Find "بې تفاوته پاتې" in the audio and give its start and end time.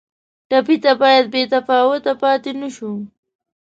1.33-2.51